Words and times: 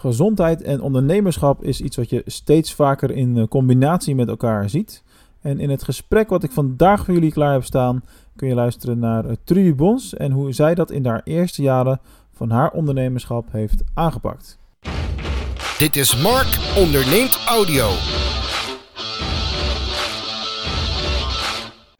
Gezondheid 0.00 0.62
en 0.62 0.80
ondernemerschap 0.80 1.64
is 1.64 1.80
iets 1.80 1.96
wat 1.96 2.10
je 2.10 2.22
steeds 2.26 2.74
vaker 2.74 3.10
in 3.10 3.36
eh, 3.36 3.44
combinatie 3.48 4.14
met 4.14 4.28
elkaar 4.28 4.70
ziet. 4.70 5.02
En 5.40 5.60
in 5.60 5.70
het 5.70 5.82
gesprek 5.82 6.28
wat 6.28 6.42
ik 6.42 6.50
vandaag 6.50 7.04
voor 7.04 7.14
jullie 7.14 7.32
klaar 7.32 7.52
heb 7.52 7.64
staan, 7.64 8.04
kun 8.36 8.48
je 8.48 8.54
luisteren 8.54 8.98
naar 8.98 9.24
eh, 9.24 9.36
Trudy 9.44 9.74
Bons 9.74 10.14
en 10.14 10.32
hoe 10.32 10.52
zij 10.52 10.74
dat 10.74 10.90
in 10.90 11.06
haar 11.06 11.20
eerste 11.24 11.62
jaren 11.62 12.00
van 12.32 12.50
haar 12.50 12.70
ondernemerschap 12.70 13.52
heeft 13.52 13.82
aangepakt. 13.94 14.58
Dit 15.78 15.96
is 15.96 16.22
Mark 16.22 16.58
Onderneemt 16.76 17.44
Audio. 17.48 17.88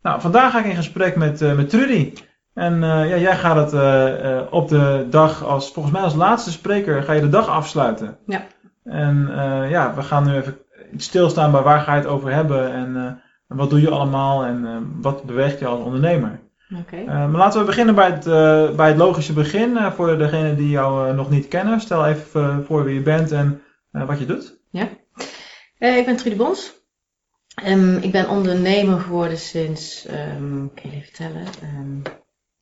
Nou, 0.03 0.21
vandaag 0.21 0.53
ga 0.53 0.59
ik 0.59 0.65
in 0.65 0.77
gesprek 0.77 1.17
met, 1.17 1.43
uh, 1.43 1.57
met 1.57 1.71
Trudy. 1.71 2.13
En 2.55 2.75
uh, 2.75 3.09
ja, 3.09 3.17
jij 3.17 3.37
gaat 3.37 3.57
het 3.57 3.73
uh, 3.73 4.41
op 4.51 4.69
de 4.69 5.07
dag 5.11 5.45
als, 5.45 5.73
volgens 5.73 5.95
mij 5.95 6.03
als 6.03 6.15
laatste 6.15 6.51
spreker, 6.51 7.03
ga 7.03 7.13
je 7.13 7.21
de 7.21 7.29
dag 7.29 7.49
afsluiten. 7.49 8.19
Ja. 8.27 8.47
En 8.85 9.29
ja, 9.69 9.95
we 9.95 10.03
gaan 10.03 10.25
nu 10.25 10.35
even 10.35 10.59
stilstaan 10.97 11.51
bij 11.51 11.63
waar 11.63 11.81
ga 11.81 11.95
je 11.95 12.01
het 12.01 12.09
over 12.09 12.33
hebben 12.33 12.73
en 12.73 13.23
wat 13.47 13.71
doe 13.71 13.81
je 13.81 13.91
allemaal 13.91 14.45
en 14.45 14.87
wat 15.01 15.25
beweegt 15.25 15.59
je 15.59 15.67
als 15.67 15.85
ondernemer. 15.85 16.41
Oké. 16.71 17.03
Okay. 17.03 17.05
maar 17.05 17.41
laten 17.41 17.61
we 17.61 17.67
beginnen 17.67 17.95
bij 17.95 18.11
het, 18.11 18.25
bij 18.77 18.89
het 18.89 18.97
logische 18.97 19.33
begin. 19.33 19.79
voor 19.93 20.19
degenen 20.19 20.57
die 20.57 20.69
jou 20.69 21.15
nog 21.15 21.31
niet 21.31 21.49
kennen, 21.49 21.81
stel 21.81 22.07
even 22.07 22.65
voor 22.65 22.85
wie 22.85 22.95
je 22.95 23.03
bent 23.03 23.33
en 23.33 23.63
wat 23.91 24.19
je 24.19 24.27
doet. 24.27 24.61
Ja. 24.71 24.89
ik 25.79 26.05
ben 26.05 26.17
Trudy 26.17 26.37
Bons. 26.37 26.81
Um, 27.67 27.97
ik 27.97 28.13
ben 28.13 28.29
ondernemer 28.29 29.01
geworden 29.01 29.39
sinds, 29.39 30.07
um, 30.11 30.71
kan 30.75 30.91
je 30.91 30.97
even 30.97 31.03
vertellen, 31.03 31.47
um, 31.63 32.03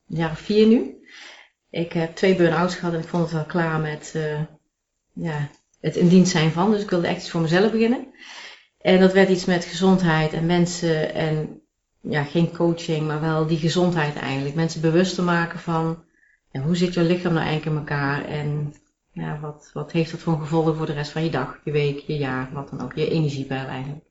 jaar 0.08 0.36
vier 0.36 0.66
nu. 0.66 0.96
Ik 1.70 1.92
heb 1.92 2.16
twee 2.16 2.36
burn-outs 2.36 2.74
gehad 2.74 2.94
en 2.94 3.00
ik 3.00 3.08
vond 3.08 3.22
het 3.22 3.32
wel 3.32 3.44
klaar 3.44 3.80
met 3.80 4.12
uh, 4.16 4.40
ja, 5.12 5.48
het 5.80 5.96
in 5.96 6.08
dienst 6.08 6.32
zijn 6.32 6.50
van. 6.50 6.70
Dus 6.70 6.82
ik 6.82 6.90
wilde 6.90 7.06
echt 7.06 7.20
iets 7.20 7.30
voor 7.30 7.40
mezelf 7.40 7.72
beginnen. 7.72 8.06
En 8.80 9.00
dat 9.00 9.12
werd 9.12 9.28
iets 9.28 9.44
met 9.44 9.64
gezondheid 9.64 10.32
en 10.32 10.46
mensen 10.46 11.14
en 11.14 11.60
ja, 12.00 12.24
geen 12.24 12.52
coaching, 12.52 13.06
maar 13.06 13.20
wel 13.20 13.46
die 13.46 13.58
gezondheid 13.58 14.16
eigenlijk. 14.16 14.54
Mensen 14.54 14.80
bewuster 14.80 15.24
maken 15.24 15.58
van 15.58 16.04
ja, 16.50 16.60
hoe 16.60 16.76
zit 16.76 16.94
je 16.94 17.02
lichaam 17.02 17.32
nou 17.32 17.46
eigenlijk 17.46 17.76
in 17.76 17.78
elkaar 17.78 18.24
en 18.24 18.74
ja, 19.12 19.38
wat, 19.40 19.70
wat 19.72 19.92
heeft 19.92 20.10
dat 20.10 20.20
voor 20.20 20.38
gevolgen 20.38 20.76
voor 20.76 20.86
de 20.86 20.92
rest 20.92 21.10
van 21.10 21.24
je 21.24 21.30
dag, 21.30 21.58
je 21.64 21.70
week, 21.70 21.98
je 21.98 22.16
jaar, 22.16 22.50
wat 22.52 22.70
dan 22.70 22.82
ook, 22.82 22.94
je 22.94 23.10
energiepeil 23.10 23.66
eigenlijk. 23.66 24.04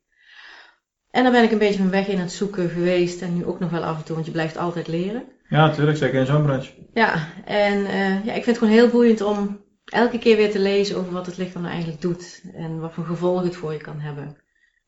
En 1.10 1.22
dan 1.22 1.32
ben 1.32 1.44
ik 1.44 1.50
een 1.50 1.58
beetje 1.58 1.78
mijn 1.78 1.90
weg 1.90 2.08
in 2.08 2.18
het 2.18 2.32
zoeken 2.32 2.68
geweest 2.68 3.22
en 3.22 3.36
nu 3.36 3.44
ook 3.44 3.58
nog 3.58 3.70
wel 3.70 3.84
af 3.84 3.96
en 3.98 4.04
toe, 4.04 4.14
want 4.14 4.26
je 4.26 4.32
blijft 4.32 4.56
altijd 4.56 4.88
leren. 4.88 5.24
Ja, 5.48 5.66
natuurlijk, 5.66 5.98
zeker 5.98 6.20
in 6.20 6.26
zo'n 6.26 6.42
branche. 6.42 6.72
Ja, 6.94 7.28
en 7.44 7.78
uh, 7.78 8.24
ja, 8.24 8.32
ik 8.32 8.44
vind 8.44 8.46
het 8.46 8.58
gewoon 8.58 8.72
heel 8.72 8.88
boeiend 8.88 9.20
om 9.20 9.64
elke 9.84 10.18
keer 10.18 10.36
weer 10.36 10.50
te 10.50 10.58
lezen 10.58 10.96
over 10.96 11.12
wat 11.12 11.26
het 11.26 11.36
lichaam 11.36 11.62
nou 11.62 11.72
eigenlijk 11.72 12.02
doet 12.02 12.42
en 12.54 12.80
wat 12.80 12.92
voor 12.92 13.04
gevolgen 13.04 13.44
het 13.44 13.56
voor 13.56 13.72
je 13.72 13.78
kan 13.78 14.00
hebben. 14.00 14.36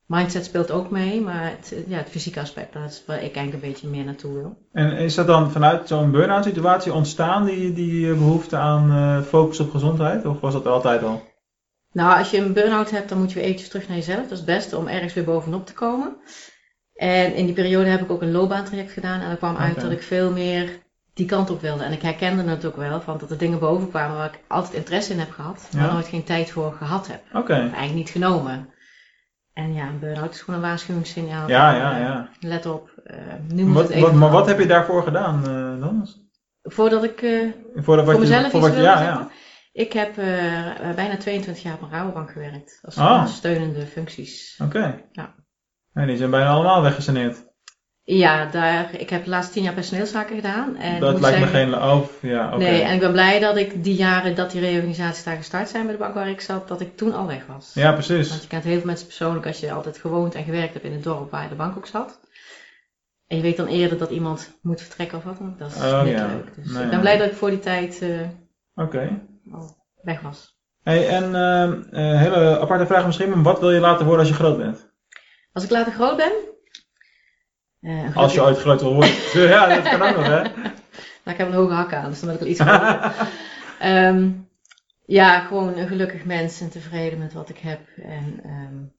Mindset 0.06 0.44
speelt 0.44 0.70
ook 0.70 0.90
mee, 0.90 1.20
maar 1.20 1.42
het, 1.42 1.74
ja, 1.86 1.96
het 1.96 2.08
fysieke 2.08 2.40
aspect, 2.40 2.72
dat 2.72 2.90
is 2.90 3.02
waar 3.06 3.16
ik 3.16 3.34
eigenlijk 3.34 3.52
een 3.52 3.70
beetje 3.70 3.88
meer 3.88 4.04
naartoe 4.04 4.32
wil. 4.32 4.66
En 4.72 4.92
is 4.92 5.14
dat 5.14 5.26
dan 5.26 5.50
vanuit 5.50 5.88
zo'n 5.88 6.10
burn-out 6.10 6.44
situatie 6.44 6.92
ontstaan, 6.92 7.44
die, 7.44 7.72
die 7.72 8.14
behoefte 8.14 8.56
aan 8.56 8.90
uh, 8.90 9.22
focus 9.22 9.60
op 9.60 9.70
gezondheid, 9.70 10.26
of 10.26 10.40
was 10.40 10.52
dat 10.52 10.64
er 10.64 10.70
altijd 10.70 11.02
al? 11.02 11.28
Nou, 11.92 12.18
als 12.18 12.30
je 12.30 12.38
een 12.38 12.52
burn-out 12.52 12.90
hebt, 12.90 13.08
dan 13.08 13.18
moet 13.18 13.28
je 13.28 13.34
weer 13.34 13.44
eventjes 13.44 13.68
terug 13.68 13.88
naar 13.88 13.96
jezelf. 13.96 14.22
Dat 14.22 14.30
is 14.30 14.36
het 14.36 14.46
beste 14.46 14.76
om 14.76 14.86
ergens 14.86 15.14
weer 15.14 15.24
bovenop 15.24 15.66
te 15.66 15.72
komen. 15.72 16.16
En 17.00 17.34
in 17.34 17.44
die 17.46 17.54
periode 17.54 17.90
heb 17.90 18.00
ik 18.00 18.10
ook 18.10 18.22
een 18.22 18.30
loopbaantraject 18.30 18.92
gedaan. 18.92 19.20
En 19.20 19.30
er 19.30 19.36
kwam 19.36 19.56
uit 19.56 19.80
dat 19.80 19.90
ik 19.90 20.02
veel 20.02 20.32
meer 20.32 20.78
die 21.14 21.26
kant 21.26 21.50
op 21.50 21.60
wilde. 21.60 21.84
En 21.84 21.92
ik 21.92 22.02
herkende 22.02 22.42
het 22.42 22.64
ook 22.64 22.76
wel, 22.76 23.00
van 23.00 23.18
dat 23.18 23.30
er 23.30 23.38
dingen 23.38 23.58
boven 23.58 23.88
kwamen 23.88 24.16
waar 24.16 24.32
ik 24.34 24.40
altijd 24.46 24.74
interesse 24.74 25.12
in 25.12 25.18
heb 25.18 25.30
gehad. 25.30 25.68
Maar 25.76 25.92
nooit 25.92 26.06
geen 26.06 26.24
tijd 26.24 26.50
voor 26.50 26.72
gehad 26.72 27.06
heb. 27.06 27.20
Oké. 27.28 27.38
Okay. 27.38 27.60
Eigenlijk 27.60 27.94
niet 27.94 28.10
genomen. 28.10 28.68
En 29.52 29.74
ja, 29.74 29.88
een 29.88 29.98
burn-out 29.98 30.34
is 30.34 30.40
gewoon 30.40 30.60
een 30.60 30.66
waarschuwingssignaal. 30.66 31.48
Ja, 31.48 31.74
ja, 31.74 31.98
ja. 31.98 32.28
Let 32.40 32.66
op, 32.66 33.02
uh, 33.06 33.16
nu 33.48 33.64
moet 33.64 33.74
wat, 33.74 33.82
het 33.82 33.92
even 33.92 34.08
wat, 34.08 34.14
Maar 34.14 34.30
wat 34.30 34.46
heb 34.46 34.58
je 34.58 34.66
daarvoor 34.66 35.02
gedaan 35.02 35.38
uh, 35.38 35.80
dan? 35.80 36.08
Voordat 36.62 37.04
ik 37.04 37.22
uh, 37.22 37.52
Voordat 37.74 38.04
voor 38.04 38.14
je, 38.14 38.20
mezelf 38.20 38.50
voor 38.50 38.60
iets 38.60 38.68
wat, 38.68 38.76
wilde 38.76 38.88
ja, 38.88 39.02
ja. 39.02 39.30
Ik 39.72 39.92
heb 39.92 40.14
bijna 40.94 41.16
22 41.16 41.62
jaar 41.62 41.74
op 41.74 41.82
een 41.82 41.90
Rabobank 41.90 42.30
gewerkt. 42.30 42.78
Als 42.82 42.96
Ah. 42.96 43.26
steunende 43.26 43.86
functies. 43.86 44.58
Oké. 44.62 44.76
Okay. 44.78 45.04
Ja. 45.12 45.34
En 46.00 46.06
die 46.06 46.16
zijn 46.16 46.30
bijna 46.30 46.48
allemaal 46.48 46.82
weggesaneerd. 46.82 47.48
Ja, 48.02 48.46
daar, 48.46 48.94
ik 48.94 49.10
heb 49.10 49.24
de 49.24 49.30
laatste 49.30 49.52
10 49.52 49.62
jaar 49.62 49.74
personeelszaken 49.74 50.36
gedaan. 50.36 50.76
En 50.76 51.00
dat 51.00 51.20
lijkt 51.20 51.38
zeggen, 51.38 51.68
me 51.68 51.74
geen... 51.74 51.82
Oh, 51.90 52.06
ja, 52.20 52.46
oké. 52.46 52.56
Nee, 52.56 52.82
en 52.82 52.94
ik 52.94 53.00
ben 53.00 53.12
blij 53.12 53.40
dat 53.40 53.56
ik 53.56 53.84
die 53.84 53.94
jaren 53.94 54.34
dat 54.34 54.50
die 54.50 54.60
reorganisaties 54.60 55.24
daar 55.24 55.36
gestart 55.36 55.68
zijn 55.68 55.84
bij 55.84 55.92
de 55.92 55.98
bank 55.98 56.14
waar 56.14 56.28
ik 56.28 56.40
zat, 56.40 56.68
dat 56.68 56.80
ik 56.80 56.96
toen 56.96 57.14
al 57.14 57.26
weg 57.26 57.46
was. 57.46 57.70
Ja, 57.74 57.92
precies. 57.92 58.28
Want 58.28 58.42
je 58.42 58.48
kent 58.48 58.64
heel 58.64 58.76
veel 58.76 58.86
mensen 58.86 59.06
persoonlijk 59.06 59.46
als 59.46 59.60
je 59.60 59.72
altijd 59.72 59.98
gewoond 59.98 60.34
en 60.34 60.44
gewerkt 60.44 60.72
hebt 60.72 60.84
in 60.84 60.92
het 60.92 61.02
dorp 61.02 61.30
waar 61.30 61.48
de 61.48 61.54
bank 61.54 61.76
ook 61.76 61.86
zat. 61.86 62.20
En 63.26 63.36
je 63.36 63.42
weet 63.42 63.56
dan 63.56 63.66
eerder 63.66 63.98
dat 63.98 64.10
iemand 64.10 64.58
moet 64.62 64.80
vertrekken 64.80 65.18
of 65.18 65.24
wat 65.24 65.38
dan 65.38 65.48
ook. 65.48 65.58
Dat 65.58 65.74
is 65.74 65.82
Oh, 65.92 66.02
niet 66.02 66.12
ja. 66.12 66.26
leuk. 66.26 66.54
Dus 66.54 66.72
Nee, 66.72 66.84
ik 66.84 66.90
ben 66.90 67.00
blij 67.00 67.16
dat 67.18 67.26
ik 67.26 67.36
voor 67.36 67.50
die 67.50 67.58
tijd 67.60 68.02
uh, 68.02 68.20
Oké. 68.74 69.20
al 69.52 69.76
weg 70.02 70.20
was. 70.20 70.58
Hey, 70.82 71.08
en 71.08 71.24
uh, 71.92 72.18
hele 72.18 72.60
aparte 72.60 72.86
vraag 72.86 73.06
misschien, 73.06 73.28
maar 73.28 73.42
wat 73.42 73.60
wil 73.60 73.70
je 73.70 73.80
laten 73.80 74.06
worden 74.06 74.26
als 74.26 74.36
je 74.36 74.42
groot 74.42 74.56
bent? 74.58 74.89
Als 75.52 75.64
ik 75.64 75.70
later 75.70 75.92
groot 75.92 76.16
ben. 76.16 76.32
Uh, 77.80 78.16
Als 78.16 78.34
je 78.34 78.42
ooit 78.42 78.58
groot 78.58 78.80
wil 78.80 78.94
worden. 78.94 79.14
ja, 79.48 79.66
dat 79.66 79.88
kan 79.88 80.02
ook 80.02 80.16
nog, 80.16 80.26
hè? 80.26 80.42
nou, 81.22 81.24
ik 81.24 81.36
heb 81.36 81.46
een 81.46 81.52
hoge 81.52 81.72
hak 81.72 81.92
aan, 81.92 82.10
dus 82.10 82.20
dan 82.20 82.28
ben 82.28 82.36
ik 82.36 82.42
al 82.42 82.50
iets 82.50 82.60
groter. 82.60 83.28
um, 83.82 84.48
ja, 85.18 85.40
gewoon 85.40 85.76
een 85.76 85.88
gelukkig 85.88 86.24
mens 86.24 86.60
en 86.60 86.70
tevreden 86.70 87.18
met 87.18 87.32
wat 87.32 87.48
ik 87.48 87.58
heb. 87.58 87.80
En 87.96 88.40
um, 88.44 88.92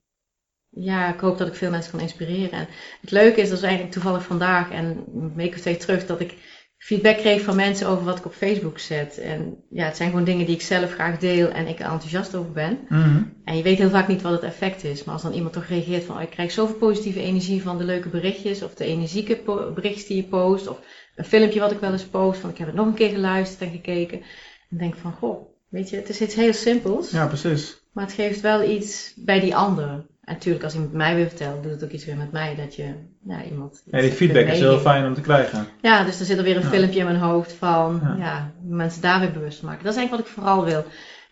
ja, 0.69 1.13
ik 1.13 1.19
hoop 1.19 1.37
dat 1.37 1.47
ik 1.47 1.55
veel 1.55 1.69
mensen 1.69 1.91
kan 1.91 1.99
inspireren. 1.99 2.51
En 2.51 2.67
het 3.01 3.11
leuke 3.11 3.41
is, 3.41 3.49
dat 3.49 3.57
is 3.57 3.63
eigenlijk 3.63 3.93
toevallig 3.93 4.23
vandaag 4.23 4.71
en 4.71 5.05
een 5.15 5.33
week 5.35 5.53
of 5.53 5.59
twee 5.59 5.77
terug, 5.77 6.05
dat 6.05 6.19
ik 6.19 6.37
feedback 6.81 7.17
kreeg 7.17 7.41
van 7.41 7.55
mensen 7.55 7.87
over 7.87 8.05
wat 8.05 8.17
ik 8.17 8.25
op 8.25 8.33
Facebook 8.33 8.79
zet. 8.79 9.17
En 9.17 9.63
ja, 9.69 9.85
het 9.85 9.95
zijn 9.97 10.09
gewoon 10.09 10.25
dingen 10.25 10.45
die 10.45 10.55
ik 10.55 10.61
zelf 10.61 10.93
graag 10.93 11.17
deel 11.17 11.49
en 11.49 11.67
ik 11.67 11.79
er 11.79 11.85
enthousiast 11.85 12.35
over 12.35 12.51
ben. 12.51 12.79
Mm 12.89 13.01
-hmm. 13.01 13.33
En 13.43 13.57
je 13.57 13.63
weet 13.63 13.77
heel 13.77 13.89
vaak 13.89 14.07
niet 14.07 14.21
wat 14.21 14.31
het 14.31 14.41
effect 14.41 14.83
is. 14.83 15.03
Maar 15.03 15.13
als 15.13 15.23
dan 15.23 15.33
iemand 15.33 15.53
toch 15.53 15.65
reageert 15.65 16.03
van, 16.03 16.15
oh, 16.15 16.21
ik 16.21 16.29
krijg 16.29 16.51
zoveel 16.51 16.75
positieve 16.75 17.21
energie 17.21 17.61
van 17.61 17.77
de 17.77 17.83
leuke 17.83 18.09
berichtjes, 18.09 18.63
of 18.63 18.73
de 18.73 18.85
energieke 18.85 19.41
berichtjes 19.75 20.07
die 20.07 20.17
je 20.17 20.23
post, 20.23 20.67
of 20.67 20.79
een 21.15 21.25
filmpje 21.25 21.59
wat 21.59 21.71
ik 21.71 21.79
wel 21.79 21.91
eens 21.91 22.05
post, 22.05 22.39
van 22.39 22.49
ik 22.49 22.57
heb 22.57 22.67
het 22.67 22.75
nog 22.75 22.85
een 22.85 22.93
keer 22.93 23.09
geluisterd 23.09 23.61
en 23.61 23.71
gekeken. 23.71 24.21
En 24.69 24.77
denk 24.77 24.95
van, 24.95 25.11
goh, 25.11 25.49
weet 25.69 25.89
je, 25.89 25.95
het 25.95 26.09
is 26.09 26.21
iets 26.21 26.35
heel 26.35 26.53
simpels. 26.53 27.11
Ja, 27.11 27.27
precies. 27.27 27.81
Maar 27.91 28.05
het 28.05 28.13
geeft 28.13 28.41
wel 28.41 28.69
iets 28.69 29.13
bij 29.15 29.39
die 29.39 29.55
ander. 29.55 30.05
Natuurlijk, 30.31 30.63
als 30.63 30.73
iemand 30.73 30.93
mij 30.93 31.15
weer 31.15 31.27
vertelt, 31.27 31.63
doet 31.63 31.71
het 31.71 31.83
ook 31.83 31.91
iets 31.91 32.05
weer 32.05 32.17
met 32.17 32.31
mij. 32.31 32.55
Dat 32.55 32.75
je, 32.75 32.93
ja, 33.27 33.43
iemand... 33.43 33.81
Ja, 33.85 34.01
die 34.01 34.11
feedback 34.11 34.45
is 34.45 34.59
heel 34.59 34.79
fijn 34.79 35.05
om 35.05 35.13
te 35.13 35.21
krijgen. 35.21 35.67
Ja, 35.81 36.03
dus 36.03 36.19
er 36.19 36.25
zit 36.25 36.37
er 36.37 36.43
weer 36.43 36.55
een 36.55 36.61
Ja. 36.61 36.67
filmpje 36.69 36.99
in 36.99 37.05
mijn 37.05 37.17
hoofd 37.17 37.53
van, 37.53 37.99
Ja. 38.03 38.15
ja. 38.17 38.51
mensen 38.63 39.01
daar 39.01 39.19
weer 39.19 39.31
bewust 39.31 39.59
van 39.59 39.67
maken. 39.69 39.83
Dat 39.83 39.93
is 39.93 39.99
eigenlijk 39.99 40.27
wat 40.27 40.35
ik 40.37 40.41
vooral 40.43 40.65
wil. 40.65 40.85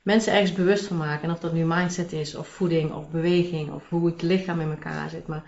Mensen 0.03 0.33
ergens 0.33 0.53
bewust 0.53 0.85
van 0.87 0.97
maken. 0.97 1.23
En 1.23 1.31
of 1.33 1.39
dat 1.39 1.53
nu 1.53 1.65
mindset 1.65 2.11
is, 2.11 2.35
of 2.35 2.47
voeding, 2.47 2.91
of 2.93 3.09
beweging, 3.09 3.71
of 3.71 3.89
hoe 3.89 4.05
het 4.05 4.21
lichaam 4.21 4.61
in 4.61 4.69
elkaar 4.69 5.09
zit. 5.09 5.27
Maar 5.27 5.43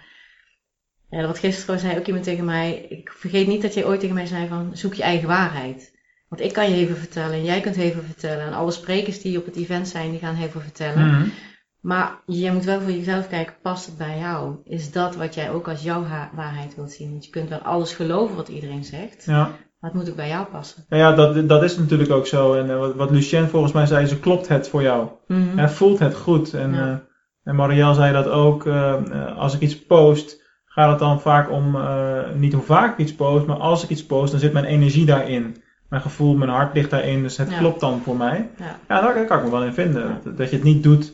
ja, 1.10 1.28
wat 1.28 1.40
gisteren 1.40 1.80
zei 1.80 1.98
ook 1.98 2.06
iemand 2.08 2.24
tegen 2.24 2.46
mij, 2.46 2.86
ik 2.90 3.12
vergeet 3.18 3.48
niet 3.48 3.62
dat 3.62 3.74
jij 3.74 3.86
ooit 3.86 4.00
tegen 4.00 4.16
mij 4.16 4.26
zei 4.26 4.48
van, 4.48 4.70
zoek 4.74 4.94
je 4.94 5.04
eigen 5.04 5.28
waarheid. 5.28 6.00
Want 6.30 6.42
ik 6.42 6.54
kan 6.54 6.72
je 6.76 6.86
veel 6.86 6.96
vertellen 6.96 7.34
en 7.34 7.44
jij 7.44 7.62
kunt 7.62 7.76
veel 7.76 7.92
vertellen. 8.06 8.46
En 8.46 8.54
alle 8.54 8.72
sprekers 8.72 9.22
die 9.22 9.38
op 9.38 9.46
het 9.46 9.56
event 9.56 9.88
zijn, 9.88 10.12
die 10.12 10.20
gaan 10.20 10.36
veel 10.36 10.62
vertellen. 10.62 11.08
Mhm. 11.08 11.28
Maar 11.82 12.12
je 12.26 12.52
moet 12.52 12.64
wel 12.66 12.80
voor 12.82 12.92
jezelf 12.92 13.28
kijken, 13.28 13.54
past 13.62 13.86
het 13.86 13.98
bij 13.98 14.18
jou? 14.20 14.56
Is 14.64 14.92
dat 14.92 15.16
wat 15.16 15.34
jij 15.36 15.52
ook 15.52 15.68
als 15.68 15.84
jouw 15.84 16.04
waarheid 16.36 16.76
wilt 16.76 16.92
zien? 16.92 17.10
Want 17.12 17.26
je 17.26 17.32
kunt 17.32 17.50
wel 17.50 17.60
alles 17.60 17.94
geloven 17.94 18.36
wat 18.36 18.48
iedereen 18.48 18.84
zegt, 18.84 19.24
Ja, 19.26 19.50
maar 19.80 19.90
het 19.92 19.94
moet 19.94 20.10
ook 20.10 20.16
bij 20.16 20.28
jou 20.28 20.46
passen. 20.46 20.86
ja, 20.90 20.98
ja 20.98 21.12
dat, 21.16 21.50
dat 21.50 21.64
is 21.64 21.78
natuurlijk 21.78 22.12
ook 22.12 22.28
zo. 22.28 22.54
En 22.54 22.70
eh, 22.70 22.78
wat, 22.80 22.96
wat 22.96 23.12
Lucien 23.12 23.48
volgens 23.48 23.74
mij 23.74 23.86
zei, 23.86 24.06
ze 24.06 24.20
klopt 24.20 24.48
het 24.48 24.70
voor 24.70 24.82
jou. 24.82 25.08
Mhm. 25.28 25.60
En 25.60 25.72
voelt 25.72 26.00
het 26.00 26.16
goed. 26.16 26.54
En, 26.54 26.74
Ja. 26.74 26.88
eh, 26.92 26.98
en 27.44 27.56
Marielle 27.56 27.94
zei 27.94 28.14
dat 28.14 28.28
ook. 28.28 28.66
eh, 28.66 29.38
als 29.38 29.54
ik 29.56 29.62
iets 29.62 29.86
post, 29.86 30.42
gaat 30.66 30.90
het 30.90 31.00
dan 31.00 31.22
vaak 31.22 31.52
om 31.52 31.78
niet 32.36 32.54
hoe 32.54 32.64
vaak 32.64 32.92
ik 32.92 32.98
iets 32.98 33.16
post, 33.16 33.46
maar 33.46 33.58
als 33.58 33.84
ik 33.84 33.90
iets 33.90 34.06
post, 34.06 34.32
dan 34.32 34.40
zit 34.40 34.54
mijn 34.54 34.66
energie 34.66 35.06
daarin. 35.06 35.64
Mijn 35.90 36.02
gevoel, 36.02 36.36
mijn 36.36 36.50
hart 36.50 36.74
ligt 36.74 36.90
daarin, 36.90 37.22
dus 37.22 37.38
het 37.38 37.52
Ja. 37.52 37.58
klopt 37.58 37.80
dan 37.80 38.02
voor 38.04 38.16
mij. 38.16 38.50
Ja. 38.58 38.76
Ja, 38.88 39.02
daar 39.02 39.26
kan 39.26 39.38
ik 39.38 39.44
me 39.44 39.50
wel 39.52 39.64
in 39.64 39.74
vinden. 39.74 40.22
Dat 40.36 40.50
je 40.50 40.56
het 40.56 40.66
niet 40.66 40.84
doet, 40.84 41.14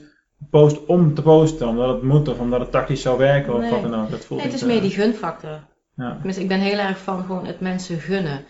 post 0.49 0.85
om 0.85 1.13
te 1.13 1.21
posten, 1.21 1.67
omdat 1.67 1.93
het 1.93 2.03
moet 2.03 2.27
of 2.27 2.39
omdat 2.39 2.59
het 2.59 2.71
tactisch 2.71 3.01
zou 3.01 3.17
werken 3.17 3.53
of 3.53 3.59
Nee. 3.59 3.71
wat 3.71 3.81
dan 3.81 3.95
ook. 4.01 4.09
Dat 4.09 4.25
voelt 4.25 4.39
Nee, 4.39 4.49
het 4.51 4.61
is 4.61 4.67
meer 4.67 4.81
die 4.81 4.91
gunfactor. 4.91 5.59
Ja. 5.95 6.13
Tenminste, 6.13 6.41
ik 6.41 6.47
ben 6.47 6.59
heel 6.59 6.77
erg 6.79 6.97
van 6.97 7.23
gewoon 7.25 7.45
het 7.45 7.59
mensen 7.59 7.99
gunnen. 7.99 8.45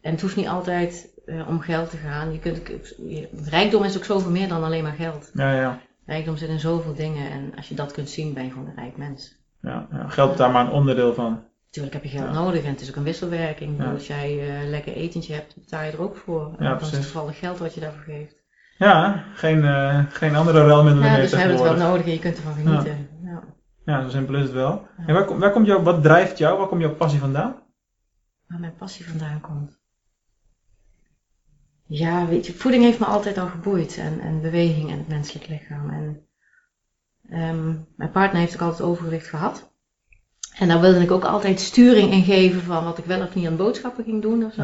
En 0.00 0.10
het 0.12 0.20
hoeft 0.20 0.36
niet 0.36 0.48
altijd 0.48 1.20
eh, 1.26 1.48
om 1.48 1.60
geld 1.60 1.90
te 1.90 1.96
gaan. 1.96 2.32
Je 2.32 2.38
kunt, 2.38 2.60
je- 3.08 3.28
rijkdom 3.50 3.84
is 3.84 3.96
ook 3.96 4.04
zoveel 4.04 4.30
meer 4.30 4.48
dan 4.48 4.64
alleen 4.64 4.82
maar 4.82 4.92
geld. 4.98 5.30
Ja, 5.34 5.54
ja. 5.60 5.80
Rijkdom 6.06 6.36
zit 6.36 6.48
in 6.48 6.60
zoveel 6.60 6.94
dingen 6.94 7.30
en 7.30 7.52
als 7.56 7.68
je 7.68 7.74
dat 7.74 7.92
kunt 7.92 8.10
zien, 8.10 8.34
ben 8.34 8.44
je 8.44 8.50
gewoon 8.50 8.66
een 8.68 8.74
rijk 8.82 8.96
mens. 8.96 9.36
ja, 9.62 9.86
ja. 9.92 10.08
Geld 10.08 10.30
is 10.30 10.36
daar 10.36 10.50
maar 10.50 10.66
een 10.66 10.72
onderdeel 10.72 11.14
van. 11.14 11.42
Natuurlijk 11.66 11.94
heb 11.94 12.04
je 12.04 12.18
geld 12.18 12.32
nodig 12.32 12.62
en 12.64 12.70
het 12.70 12.80
is 12.80 12.88
ook 12.88 12.96
een 12.96 13.02
wisselwerking. 13.02 13.84
Als 13.92 14.06
jij 14.06 14.38
eh, 14.62 14.68
lekker 14.68 14.92
etentje 14.92 15.34
hebt, 15.34 15.54
betaal 15.54 15.84
je 15.84 15.90
er 15.90 16.00
ook 16.02 16.16
voor. 16.16 16.54
En 16.58 16.64
Ja, 16.64 16.74
dan 16.74 16.88
is 16.88 16.90
toevallig 16.90 17.38
geld 17.38 17.58
wat 17.58 17.74
je 17.74 17.80
daarvoor 17.80 18.02
geeft. 18.02 18.36
Ja, 18.78 19.24
geen, 19.34 19.64
eh, 19.64 20.04
geen 20.08 20.36
andere 20.36 20.66
ruilmiddelen 20.66 21.06
Ja, 21.08 21.12
meer 21.12 21.20
dus 21.22 21.30
we 21.30 21.36
hebben 21.36 21.56
het 21.56 21.78
wel 21.78 21.88
nodig 21.88 22.06
en 22.06 22.12
je 22.12 22.18
kunt 22.18 22.36
ervan 22.36 22.54
genieten. 22.54 23.08
Ja. 23.24 23.42
Ja, 23.84 24.02
zo 24.02 24.08
simpel 24.08 24.34
is 24.34 24.42
het 24.42 24.52
wel. 24.52 24.86
En 25.06 25.14
waar, 25.14 25.24
kom- 25.24 25.38
waar 25.38 25.52
komt 25.52 25.66
jou, 25.66 25.82
wat 25.82 26.02
drijft 26.02 26.38
jou? 26.38 26.58
Waar 26.58 26.66
komt 26.68 26.80
jouw 26.80 26.94
passie 26.94 27.20
vandaan? 27.20 27.56
Waar 28.46 28.60
mijn 28.60 28.74
passie 28.76 29.08
vandaan 29.08 29.40
komt. 29.40 29.78
Ja, 31.86 32.26
weet 32.26 32.46
je, 32.46 32.52
voeding 32.52 32.82
heeft 32.82 32.98
me 32.98 33.04
altijd 33.04 33.38
al 33.38 33.46
geboeid. 33.46 33.96
En, 33.98 34.20
en 34.20 34.40
beweging 34.40 34.90
en 34.90 34.98
het 34.98 35.08
menselijk 35.08 35.48
lichaam. 35.48 35.90
En 35.90 36.26
ehm, 37.30 37.74
mijn 37.96 38.10
partner 38.10 38.40
heeft 38.40 38.54
ook 38.54 38.60
altijd 38.60 38.88
overgewicht 38.88 39.26
gehad. 39.28 39.70
En 40.58 40.68
daar 40.68 40.80
wilde 40.80 41.00
ik 41.00 41.10
ook 41.10 41.24
altijd 41.24 41.60
sturing 41.60 42.12
in 42.12 42.22
geven 42.22 42.60
van 42.62 42.84
wat 42.84 42.98
ik 42.98 43.04
wel 43.04 43.22
of 43.22 43.34
niet 43.34 43.46
aan 43.46 43.56
boodschappen 43.56 44.04
ging 44.04 44.22
doen 44.22 44.44
of 44.44 44.52
zo. 44.52 44.62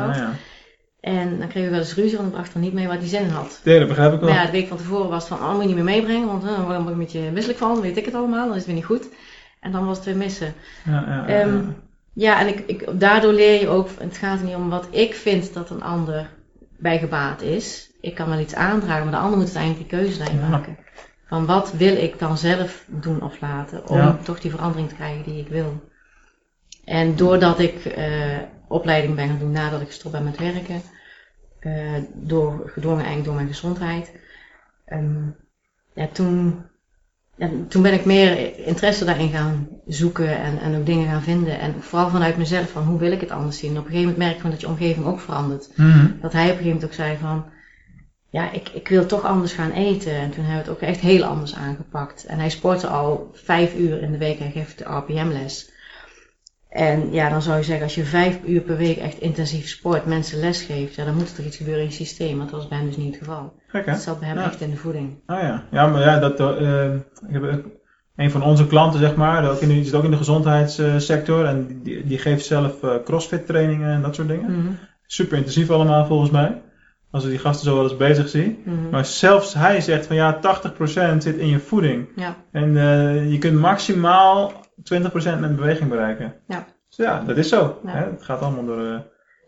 En 1.05 1.39
dan 1.39 1.49
kregen 1.49 1.71
we 1.71 1.77
wel 1.77 1.85
eens 1.85 1.95
ruzie, 1.95 2.17
want 2.17 2.29
ik 2.29 2.35
bracht 2.35 2.55
er 2.55 2.61
niet 2.61 2.73
mee 2.73 2.87
wat 2.87 2.99
hij 2.99 3.09
zin 3.09 3.23
in 3.23 3.29
had. 3.29 3.61
Nee, 3.65 3.79
dat 3.79 3.89
begrijp 3.89 4.13
ik 4.13 4.21
wel. 4.21 4.29
Maar 4.29 4.39
ja, 4.39 4.45
de 4.47 4.53
week 4.53 4.69
van 4.69 4.77
tevoren 4.77 5.09
was 5.09 5.29
het 5.29 5.39
van, 5.39 5.49
oh, 5.49 5.53
moet 5.53 5.61
je 5.61 5.67
niet 5.67 5.75
meer 5.77 5.85
meebrengen, 5.85 6.27
want 6.27 6.43
eh, 6.43 6.49
dan 6.49 6.65
word 6.65 6.79
ik 6.81 6.87
een 6.87 6.99
beetje 6.99 7.31
misselijk 7.31 7.59
van, 7.59 7.73
dan 7.73 7.83
weet 7.83 7.97
ik 7.97 8.05
het 8.05 8.15
allemaal, 8.15 8.45
dan 8.47 8.51
is 8.51 8.57
het 8.57 8.67
weer 8.67 8.75
niet 8.75 8.85
goed. 8.85 9.09
En 9.61 9.73
dan 9.73 9.87
was 9.87 9.97
het 9.97 10.07
weer 10.07 10.17
missen. 10.17 10.55
Ja, 10.85 11.05
ja, 11.07 11.25
ja, 11.27 11.27
Ehm, 11.27 11.63
ja. 12.13 12.41
En 12.41 12.49
ik, 12.49 12.63
ik, 12.67 13.01
daardoor 13.01 13.33
leer 13.33 13.61
je 13.61 13.69
ook, 13.69 13.89
het 13.99 14.17
gaat 14.17 14.39
er 14.39 14.45
niet 14.45 14.55
om 14.55 14.71
wat 14.71 14.89
ik 14.91 15.15
vind 15.15 15.55
dat 15.55 15.71
een 15.71 15.83
ander 15.83 16.31
bij 16.79 16.99
gebaat 16.99 17.43
is. 17.43 17.91
Ik 18.01 18.15
kan 18.15 18.29
wel 18.29 18.39
iets 18.39 18.55
aandragen, 18.55 19.03
maar 19.03 19.13
de 19.13 19.19
ander 19.19 19.39
moet 19.39 19.55
uiteindelijk 19.55 19.91
die 19.91 19.99
keuze 19.99 20.19
daarin 20.19 20.49
maken. 20.51 20.77
Van 21.27 21.47
wat 21.47 21.73
wil 21.73 21.97
ik 21.97 22.19
dan 22.19 22.39
zelf 22.39 22.85
doen 22.87 23.23
of 23.23 23.41
laten, 23.41 23.89
om 23.89 24.19
toch 24.23 24.41
die 24.41 24.51
verandering 24.51 24.89
te 24.89 24.95
krijgen 24.95 25.25
die 25.25 25.41
ik 25.41 25.49
wil. 25.49 25.81
En 26.85 27.17
doordat 27.17 27.59
ik 27.59 27.85
eh, 27.85 28.39
opleiding 28.75 29.15
ben 29.15 29.29
gaan 29.29 29.39
doen 29.39 29.51
nadat 29.51 29.81
ik 29.81 29.87
gestopt 29.87 30.15
ben 30.15 30.25
met 30.25 30.39
werken, 30.39 30.83
eh, 31.61 32.03
door, 32.13 32.63
gedwongen 32.67 33.05
eigenlijk 33.05 33.25
door 33.25 33.35
mijn 33.35 33.49
gezondheid, 33.49 34.13
ehm, 34.85 35.27
ja, 35.95 36.07
toen, 36.13 36.63
ja, 37.37 37.51
toen 37.69 37.83
ben 37.83 37.93
ik 37.93 38.05
meer 38.05 38.59
interesse 38.59 39.05
daarin 39.05 39.31
gaan 39.31 39.69
zoeken 39.87 40.39
en, 40.39 40.59
en 40.59 40.79
ook 40.79 40.87
dingen 40.87 41.09
gaan 41.09 41.23
vinden. 41.23 41.59
En 41.59 41.83
vooral 41.83 42.09
vanuit 42.09 42.37
mezelf, 42.37 42.71
van 42.71 42.83
hoe 42.83 42.99
wil 42.99 43.13
ik 43.13 43.21
het 43.21 43.31
anders 43.31 43.59
zien. 43.59 43.71
Op 43.71 43.77
een 43.77 43.91
gegeven 43.91 44.11
moment 44.11 44.19
merk 44.19 44.43
je 44.43 44.51
dat 44.51 44.61
je 44.61 44.69
omgeving 44.69 45.07
ook 45.07 45.21
verandert. 45.21 45.77
Mhm. 45.77 46.07
Dat 46.21 46.33
hij 46.33 46.45
op 46.45 46.51
een 46.51 46.57
gegeven 46.57 46.65
moment 46.65 46.85
ook 46.85 46.93
zei 46.93 47.17
van, 47.17 47.45
ja, 48.31 48.51
ik, 48.51 48.69
ik 48.69 48.89
wil 48.89 49.07
toch 49.07 49.25
anders 49.25 49.53
gaan 49.53 49.71
eten. 49.71 50.13
En 50.13 50.31
toen 50.31 50.45
hebben 50.45 50.65
we 50.65 50.71
het 50.71 50.83
ook 50.83 50.89
echt 50.89 51.01
heel 51.01 51.25
anders 51.25 51.55
aangepakt. 51.55 52.25
En 52.25 52.39
hij 52.39 52.51
sportte 52.51 52.87
al 52.87 53.31
vijf 53.33 53.77
uur 53.77 54.03
in 54.03 54.13
de 54.13 54.19
week, 54.19 54.39
hij 54.39 54.51
geeft 54.51 54.79
de 54.79 54.85
RPM-les. 54.85 55.73
En 56.75 57.13
ja, 57.13 57.29
dan 57.29 57.43
zou 57.43 57.57
je 57.57 57.63
zeggen, 57.65 57.85
als 57.85 57.95
je 57.95 58.05
vijf 58.05 58.39
uur 58.47 58.61
per 58.61 58.77
week 58.77 58.97
echt 58.97 59.21
intensief 59.21 59.69
sport, 59.69 60.07
mensen 60.07 60.41
les 60.41 60.63
geeft, 60.63 60.95
ja, 60.95 61.05
dan 61.05 61.15
moet 61.15 61.29
er 61.31 61.35
toch 61.37 61.45
iets 61.47 61.57
gebeuren 61.57 61.83
in 61.83 61.89
je 61.89 61.95
systeem. 61.95 62.37
Want 62.39 62.51
dat 62.51 62.59
was 62.61 62.69
bij 62.69 62.79
hem 62.79 62.87
dus 62.87 62.97
niet 62.97 63.07
het 63.15 63.25
geval. 63.25 63.53
Gek 63.67 63.87
hè? 63.87 63.93
Dat 63.93 64.01
zat 64.01 64.19
bij 64.19 64.29
hem 64.29 64.39
Ja. 64.39 64.45
echt 64.45 64.61
in 64.61 64.71
de 64.71 64.77
voeding. 64.77 65.11
Oh 65.27 65.41
ja, 65.41 65.65
ja, 65.71 65.87
maar 65.87 66.01
ja, 66.01 66.19
dat, 66.19 66.41
eh, 66.41 66.95
ik 67.29 67.33
heb 67.33 67.43
ook 67.43 67.65
een 68.17 68.31
van 68.31 68.43
onze 68.43 68.67
klanten, 68.67 69.01
zeg 69.01 69.15
maar, 69.15 69.51
ook 69.51 69.61
in, 69.61 69.69
die 69.69 69.85
zit 69.85 69.95
ook 69.95 70.05
in 70.05 70.11
de 70.11 70.17
gezondheidssector 70.17 71.45
en 71.45 71.81
die, 71.83 72.05
die 72.07 72.19
geeft 72.19 72.47
zelf 72.47 72.83
eh, 72.83 72.91
crossfit 73.05 73.47
trainingen 73.47 73.91
en 73.95 74.03
dat 74.03 74.15
soort 74.15 74.29
dingen. 74.29 74.51
Mhm, 74.59 74.73
Super 75.07 75.37
intensief 75.37 75.71
allemaal 75.71 76.07
volgens 76.07 76.31
mij, 76.31 76.63
als 77.11 77.25
ik 77.25 77.31
die 77.31 77.39
gasten 77.39 77.67
zo 77.67 77.75
wel 77.75 77.85
eens 77.85 77.97
bezig 77.97 78.29
zie. 78.29 78.63
mhm. 78.65 78.89
Maar 78.91 79.05
zelfs 79.05 79.55
hij 79.55 79.81
zegt 79.81 80.07
van 80.07 80.17
ja, 80.17 80.39
80% 80.41 81.23
zit 81.23 81.37
in 81.37 81.49
je 81.49 81.59
voeding. 81.59 82.09
Ja, 82.17 82.37
En 82.53 82.77
eh, 82.77 83.31
je 83.31 83.39
kunt 83.39 83.59
maximaal 83.61 84.53
20% 84.83 85.41
met 85.41 85.57
beweging 85.57 85.91
bereiken. 85.91 86.35
Ja. 86.49 86.67
Dus 86.89 87.07
ja, 87.07 87.21
dat 87.27 87.37
is 87.37 87.49
zo. 87.49 87.81
Ja. 87.85 87.91
Hè? 87.91 88.05
Het 88.11 88.23
gaat 88.23 88.41
allemaal 88.41 88.65
door... 88.65 88.79
eh, 88.87 88.93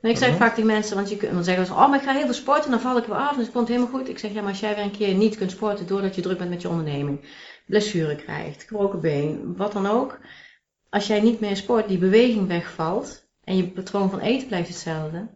En 0.00 0.10
ik 0.10 0.16
zeg 0.16 0.36
vaak 0.36 0.50
tegen 0.54 0.66
mensen, 0.66 0.96
want 0.96 1.10
je 1.10 1.16
kunt, 1.16 1.32
dan 1.32 1.44
zeggen 1.44 1.66
ze, 1.66 1.72
oh, 1.72 1.88
maar 1.88 1.98
ik 1.98 2.04
ga 2.04 2.12
heel 2.12 2.24
veel 2.24 2.32
sporten, 2.34 2.70
dan 2.70 2.80
val 2.80 2.96
ik 2.96 3.04
weer 3.04 3.16
af, 3.16 3.34
dus 3.36 3.44
het 3.44 3.54
komt 3.54 3.68
helemaal 3.68 3.88
goed. 3.88 4.08
Ik 4.08 4.18
zeg, 4.18 4.32
ja, 4.32 4.40
maar 4.40 4.50
als 4.50 4.60
jij 4.60 4.74
weer 4.74 4.84
een 4.84 4.90
keer 4.90 5.14
niet 5.14 5.36
kunt 5.36 5.50
sporten 5.50 5.86
doordat 5.86 6.14
je 6.14 6.22
druk 6.22 6.38
bent 6.38 6.50
met 6.50 6.62
je 6.62 6.68
onderneming, 6.68 7.20
blessure 7.66 8.16
krijgt, 8.16 8.62
gebroken 8.62 9.00
been, 9.00 9.54
wat 9.56 9.72
dan 9.72 9.86
ook. 9.86 10.18
Als 10.90 11.06
jij 11.06 11.20
niet 11.20 11.40
meer 11.40 11.56
sport, 11.56 11.88
die 11.88 11.98
beweging 11.98 12.48
wegvalt 12.48 13.26
en 13.44 13.56
je 13.56 13.68
patroon 13.68 14.10
van 14.10 14.20
eten 14.20 14.46
blijft 14.48 14.68
hetzelfde, 14.68 15.28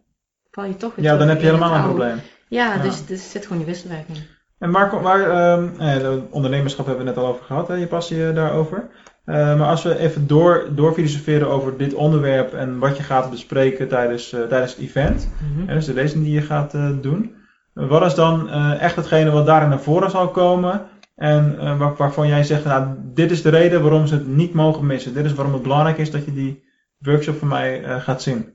val 0.51 0.65
je 0.65 0.75
toch 0.75 0.95
weer 0.95 1.05
ja, 1.05 1.17
dan 1.17 1.27
heb 1.27 1.39
je 1.39 1.45
helemaal 1.45 1.75
een 1.75 1.83
probleem. 1.83 2.19
Ja, 2.47 2.73
Ja. 2.75 2.81
dus 2.81 3.09
er 3.09 3.17
zit 3.17 3.43
gewoon 3.43 3.57
die 3.57 3.67
wisselwerking. 3.67 4.17
En 4.59 4.71
waar, 4.71 5.01
waar 5.01 5.29
ehm, 5.29 5.79
eh, 5.79 5.97
de 5.99 6.21
ondernemerschap 6.29 6.85
hebben 6.85 7.03
we 7.03 7.09
het 7.09 7.17
net 7.19 7.25
al 7.27 7.31
over 7.33 7.45
gehad, 7.45 7.67
hè, 7.67 7.73
je 7.75 7.87
passie 7.87 8.27
eh, 8.27 8.35
daarover. 8.35 8.89
Eh, 9.25 9.35
maar 9.35 9.67
als 9.67 9.83
we 9.83 9.97
even 9.97 10.27
door, 10.27 10.67
door 10.75 10.93
filosoferen 10.93 11.47
over 11.49 11.77
dit 11.77 11.93
onderwerp 11.93 12.53
en 12.53 12.79
wat 12.79 12.97
je 12.97 13.03
gaat 13.03 13.29
bespreken 13.29 13.87
tijdens, 13.87 14.31
eh, 14.33 14.41
tijdens 14.41 14.71
het 14.71 14.81
event, 14.81 15.29
Mhm. 15.41 15.67
hè, 15.67 15.73
dus 15.73 15.85
de 15.85 15.93
lezing 15.93 16.23
die 16.23 16.33
je 16.33 16.41
gaat 16.41 16.73
eh, 16.73 16.89
doen. 17.01 17.39
wat 17.73 18.05
is 18.05 18.15
dan 18.15 18.49
echt 18.79 18.95
hetgene 18.95 19.31
wat 19.31 19.45
daarin 19.45 19.69
naar 19.69 19.81
voren 19.81 20.09
zal 20.11 20.29
komen 20.29 20.87
en 21.15 21.77
waar, 21.77 21.95
waarvan 21.95 22.27
jij 22.27 22.43
zegt, 22.43 22.63
nou, 22.65 22.95
dit 22.99 23.31
is 23.31 23.41
de 23.41 23.49
reden 23.49 23.81
waarom 23.81 24.07
ze 24.07 24.13
het 24.13 24.27
niet 24.27 24.53
mogen 24.53 24.85
missen. 24.85 25.13
Dit 25.13 25.25
is 25.25 25.33
waarom 25.33 25.53
het 25.53 25.63
belangrijk 25.63 25.97
is 25.97 26.11
dat 26.11 26.25
je 26.25 26.33
die 26.33 26.63
workshop 26.97 27.37
van 27.37 27.47
mij 27.47 27.99
gaat 27.99 28.21
zien. 28.21 28.53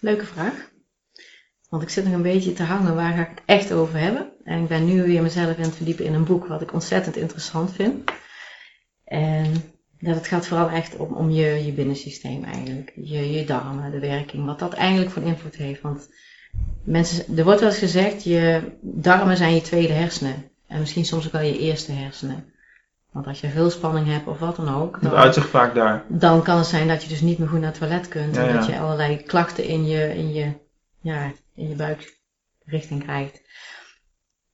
Leuke 0.00 0.24
vraag. 0.26 0.70
Want 1.68 1.82
ik 1.82 1.88
zit 1.88 2.04
nog 2.04 2.12
een 2.12 2.22
beetje 2.22 2.52
te 2.52 2.62
hangen, 2.62 2.94
waar 2.94 3.12
ga 3.12 3.20
ik 3.20 3.28
het 3.28 3.42
echt 3.46 3.72
over 3.72 3.98
hebben? 3.98 4.32
En 4.44 4.62
ik 4.62 4.68
ben 4.68 4.84
nu 4.84 5.02
weer 5.02 5.22
mezelf 5.22 5.56
in 5.56 5.62
het 5.62 5.76
verdiepen 5.76 6.04
in 6.04 6.14
een 6.14 6.24
boek 6.24 6.46
wat 6.46 6.60
ik 6.62 6.72
ontzettend 6.72 7.16
interessant 7.16 7.72
vind. 7.72 8.10
En 9.08 9.54
ja, 9.98 10.12
dat 10.12 10.26
gaat 10.26 10.46
vooral 10.46 10.68
echt 10.68 10.96
om, 10.96 11.12
om 11.14 11.30
je, 11.30 11.64
je 11.64 11.72
binnensysteem 11.72 12.44
eigenlijk. 12.44 12.92
Je, 12.94 13.32
je 13.32 13.44
darmen, 13.44 13.90
de 13.90 13.98
werking, 13.98 14.46
wat 14.46 14.58
dat 14.58 14.72
eigenlijk 14.74 15.10
voor 15.10 15.22
invloed 15.22 15.56
heeft. 15.56 15.80
Want 15.80 16.08
mensen, 16.84 17.36
er 17.36 17.44
wordt 17.44 17.60
wel 17.60 17.68
eens 17.68 17.78
gezegd, 17.78 18.24
je 18.24 18.62
darmen 18.80 19.36
zijn 19.36 19.54
je 19.54 19.60
tweede 19.60 19.92
hersenen. 19.92 20.50
En 20.66 20.78
misschien 20.78 21.04
soms 21.04 21.26
ook 21.26 21.32
wel 21.32 21.40
je 21.40 21.58
eerste 21.58 21.92
hersenen. 21.92 22.52
Want 23.12 23.26
als 23.26 23.40
je 23.40 23.48
veel 23.48 23.70
spanning 23.70 24.06
hebt 24.06 24.26
of 24.26 24.38
wat 24.38 24.56
dan 24.56 24.74
ook, 24.74 24.94
Het 24.94 25.10
dan, 25.10 25.12
uitzicht 25.12 25.48
vaak 25.48 25.74
daar. 25.74 26.04
dan 26.08 26.42
kan 26.42 26.56
het 26.56 26.66
zijn 26.66 26.88
dat 26.88 27.02
je 27.02 27.08
dus 27.08 27.20
niet 27.20 27.38
meer 27.38 27.48
goed 27.48 27.60
naar 27.60 27.70
het 27.70 27.78
toilet 27.78 28.08
kunt. 28.08 28.34
Ja, 28.34 28.46
en 28.46 28.54
dat 28.54 28.66
ja. 28.66 28.72
je 28.72 28.80
allerlei 28.80 29.22
klachten 29.22 29.64
in 29.64 29.86
je, 29.86 30.14
in 30.14 30.32
je, 30.32 30.52
ja, 31.00 31.32
in 31.54 31.68
je 31.68 31.74
buikrichting 31.74 33.02
krijgt. 33.02 33.42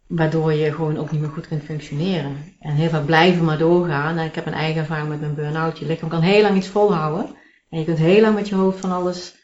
Waardoor 0.06 0.52
je 0.52 0.72
gewoon 0.72 0.98
ook 0.98 1.10
niet 1.10 1.20
meer 1.20 1.30
goed 1.30 1.48
kunt 1.48 1.62
functioneren. 1.62 2.36
En 2.60 2.74
heel 2.74 2.88
vaak 2.88 3.06
blijven 3.06 3.44
maar 3.44 3.58
doorgaan. 3.58 4.18
En 4.18 4.26
ik 4.26 4.34
heb 4.34 4.46
een 4.46 4.52
eigen 4.52 4.80
ervaring 4.80 5.08
met 5.08 5.20
mijn 5.20 5.34
burn-out. 5.34 5.78
Je 5.78 5.86
lichaam 5.86 6.08
kan 6.08 6.20
heel 6.20 6.42
lang 6.42 6.56
iets 6.56 6.68
volhouden. 6.68 7.26
En 7.70 7.78
je 7.78 7.84
kunt 7.84 7.98
heel 7.98 8.20
lang 8.20 8.34
met 8.34 8.48
je 8.48 8.54
hoofd 8.54 8.80
van 8.80 8.92
alles 8.92 9.34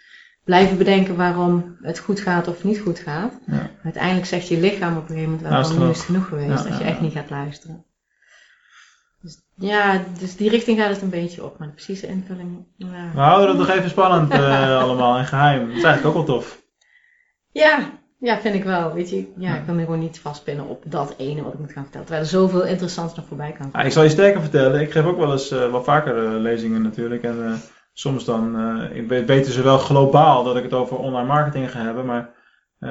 blijven 0.44 0.78
bedenken 0.78 1.16
waarom 1.16 1.76
het 1.82 1.98
goed 1.98 2.20
gaat 2.20 2.48
of 2.48 2.64
niet 2.64 2.78
goed 2.78 2.98
gaat. 2.98 3.32
Ja. 3.46 3.70
Uiteindelijk 3.84 4.26
zegt 4.26 4.48
je 4.48 4.60
lichaam 4.60 4.96
op 4.96 5.02
een 5.02 5.08
gegeven 5.08 5.30
moment 5.30 5.48
wel 5.48 5.64
van 5.64 5.78
nu 5.78 5.90
is 5.90 6.02
genoeg 6.02 6.28
geweest. 6.28 6.64
Ja, 6.64 6.70
als 6.70 6.78
je 6.78 6.84
echt 6.84 7.00
niet 7.00 7.12
gaat 7.12 7.30
luisteren. 7.30 7.84
Dus, 9.20 9.42
ja, 9.54 10.02
dus 10.18 10.36
die 10.36 10.50
richting 10.50 10.78
gaat 10.78 10.90
het 10.90 11.02
een 11.02 11.10
beetje 11.10 11.44
op. 11.44 11.58
Maar 11.58 11.68
de 11.68 11.74
precieze 11.74 12.06
invulling, 12.06 12.66
ja. 12.76 13.10
We 13.14 13.20
houden 13.20 13.48
het 13.48 13.58
nog 13.58 13.76
even 13.76 13.90
spannend 13.90 14.30
eh, 14.30 14.78
allemaal 14.82 15.18
en 15.18 15.26
geheim. 15.26 15.66
Dat 15.66 15.76
is 15.76 15.82
eigenlijk 15.82 16.06
ook 16.06 16.26
wel 16.26 16.36
tof. 16.36 16.62
Ja, 17.52 17.99
ja, 18.20 18.38
vind 18.40 18.54
ik 18.54 18.64
wel. 18.64 18.92
Weet 18.92 19.10
je, 19.10 19.16
ja, 19.16 19.48
Ja. 19.50 19.56
ik 19.56 19.64
wil 19.66 19.74
me 19.74 19.84
gewoon 19.84 19.98
niet 19.98 20.20
vastpinnen 20.20 20.66
op 20.68 20.82
dat 20.86 21.14
ene 21.18 21.42
wat 21.42 21.52
ik 21.52 21.58
moet 21.58 21.72
gaan 21.72 21.82
vertellen. 21.82 22.06
Terwijl 22.06 22.26
er 22.26 22.32
zoveel 22.32 22.64
interessants 22.66 23.14
nog 23.14 23.24
voorbij 23.26 23.50
kan 23.52 23.66
Ja, 23.66 23.70
komen. 23.72 23.86
ik 23.86 23.92
zal 23.92 24.02
je 24.02 24.08
sterker 24.08 24.40
vertellen, 24.40 24.80
ik 24.80 24.92
geef 24.92 25.04
ook 25.04 25.18
wel 25.18 25.32
eens 25.32 25.50
eh, 25.50 25.70
wat 25.70 25.84
vaker 25.84 26.24
eh, 26.24 26.40
lezingen 26.40 26.82
natuurlijk. 26.82 27.22
En 27.22 27.44
eh, 27.46 27.52
soms 27.92 28.24
dan 28.24 28.56
ik 28.92 29.08
weet, 29.08 29.26
weten 29.26 29.52
ze 29.52 29.62
wel 29.62 29.78
globaal 29.78 30.44
dat 30.44 30.56
ik 30.56 30.62
het 30.62 30.72
over 30.74 30.96
online 30.96 31.26
marketing 31.26 31.70
ga 31.70 31.80
hebben. 31.82 32.06
Maar 32.06 32.30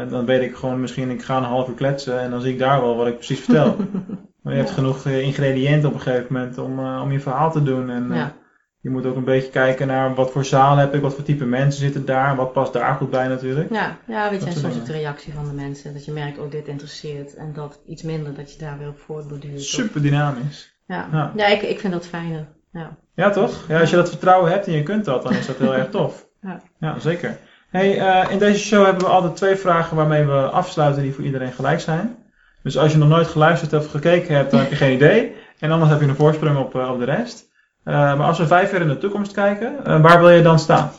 dan 0.10 0.26
weet 0.26 0.42
ik 0.42 0.56
gewoon 0.56 0.82
misschien, 0.82 1.10
ik 1.10 1.24
ga 1.24 1.38
een 1.38 1.44
half 1.44 1.68
uur 1.70 1.76
kletsen 1.76 2.20
en 2.20 2.30
dan 2.32 2.42
zie 2.42 2.52
ik 2.54 2.60
daar 2.60 2.82
wel 2.82 2.96
wat 2.96 3.08
ik 3.08 3.16
precies 3.16 3.40
vertel. 3.40 3.76
maar 4.42 4.54
je 4.54 4.60
hebt 4.60 4.72
genoeg 4.72 5.06
ingrediënten 5.06 5.90
op 5.90 5.96
een 5.96 6.02
gegeven 6.02 6.34
moment 6.34 6.58
om, 6.58 6.80
om 7.02 7.12
je 7.12 7.20
verhaal 7.20 7.52
te 7.52 7.64
doen. 7.64 7.90
En 7.90 8.10
Ja. 8.14 8.34
Je 8.82 8.90
moet 8.90 9.06
ook 9.06 9.16
een 9.16 9.24
beetje 9.24 9.50
kijken 9.50 9.88
naar 9.88 10.16
wat 10.16 10.32
voor 10.32 10.46
zaal 10.46 10.78
heb 10.78 10.94
ik, 10.94 11.02
wat 11.02 11.14
voor 11.14 11.24
type 11.24 11.46
mensen 11.46 11.82
zitten 11.82 12.06
daar. 12.06 12.36
Wat 12.36 12.54
past 12.54 12.74
daar 12.74 12.96
goed 12.96 13.10
bij 13.10 13.28
natuurlijk. 13.28 13.74
Ja, 13.74 13.98
ja, 14.08 14.30
weet 14.30 14.40
je, 14.40 14.46
Dat 14.46 14.56
en 14.56 14.60
soort 14.60 14.74
soms 14.74 14.84
ook 14.84 14.94
de 14.94 15.00
reactie 15.00 15.34
van 15.34 15.48
de 15.48 15.54
mensen. 15.54 15.94
Dat 15.94 16.06
je 16.06 16.12
merkt, 16.12 16.38
oh, 16.38 16.52
dit 16.52 16.68
interesseert. 16.68 17.36
En 17.36 17.54
dat 17.54 17.80
iets 17.88 18.02
minder, 18.02 18.36
dat 18.36 18.54
je 18.54 18.60
daar 18.60 18.78
weer 18.78 18.88
op 18.88 19.00
voortborduurt. 19.00 19.62
Super 19.62 20.02
dynamisch. 20.02 20.78
Ja, 20.88 21.08
Ja. 21.12 21.32
ja. 21.36 21.46
ik, 21.48 21.62
ik 21.62 21.80
vind 21.80 21.94
dat 21.94 22.08
fijner. 22.08 22.48
Ja. 22.72 22.98
Ja, 23.16 23.30
toch? 23.30 23.66
Ja, 23.68 23.80
als 23.80 23.90
je 23.90 23.96
dat 23.96 24.10
vertrouwen 24.10 24.52
hebt 24.52 24.68
en 24.68 24.74
je 24.74 24.84
kunt 24.84 25.06
dat, 25.06 25.24
dan 25.24 25.34
is 25.34 25.46
dat 25.46 25.58
heel 25.58 25.76
erg 25.76 25.90
tof. 25.90 26.28
Ja. 26.42 26.62
ja 26.80 27.00
zeker. 27.00 27.38
Hey, 27.70 27.98
eh, 28.00 28.32
in 28.32 28.40
deze 28.40 28.60
show 28.60 28.86
hebben 28.86 29.04
we 29.04 29.10
altijd 29.10 29.36
twee 29.36 29.56
vragen 29.56 29.98
waarmee 29.98 30.26
we 30.26 30.42
afsluiten 30.42 31.02
die 31.02 31.14
voor 31.14 31.24
iedereen 31.24 31.52
gelijk 31.52 31.80
zijn. 31.80 32.16
Dus 32.64 32.78
als 32.78 32.92
je 32.92 32.98
nog 32.98 33.10
nooit 33.10 33.28
geluisterd 33.28 33.74
of 33.74 33.92
gekeken 33.92 34.36
hebt, 34.36 34.52
dan 34.52 34.60
heb 34.60 34.70
je 34.70 34.76
geen 34.76 34.94
idee. 34.94 35.36
En 35.60 35.72
anders 35.72 35.92
heb 35.92 36.02
je 36.02 36.08
een 36.08 36.16
voorsprong 36.16 36.58
op, 36.58 36.76
eh, 36.76 36.92
op 36.92 37.00
de 37.00 37.06
rest. 37.06 37.49
Eh, 37.90 38.18
maar 38.18 38.28
als 38.28 38.38
we 38.38 38.48
vijf 38.48 38.72
jaar 38.72 38.82
in 38.82 38.88
de 38.88 38.98
toekomst 38.98 39.32
kijken, 39.32 39.86
eh, 39.86 40.02
waar 40.02 40.20
wil 40.20 40.30
je 40.30 40.42
dan 40.42 40.60
staan? 40.60 40.92